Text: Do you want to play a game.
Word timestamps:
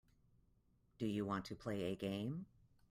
Do 0.97 1.05
you 1.05 1.27
want 1.27 1.45
to 1.45 1.55
play 1.55 1.91
a 1.91 1.95
game. 1.95 2.47